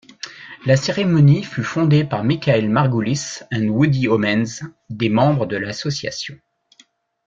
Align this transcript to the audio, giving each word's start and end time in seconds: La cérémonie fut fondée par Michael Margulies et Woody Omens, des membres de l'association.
La 0.65 0.77
cérémonie 0.77 1.43
fut 1.43 1.63
fondée 1.63 2.03
par 2.03 2.23
Michael 2.23 2.71
Margulies 2.71 3.41
et 3.51 3.69
Woody 3.69 4.07
Omens, 4.07 4.63
des 4.89 5.09
membres 5.09 5.45
de 5.45 5.57
l'association. 5.57 6.35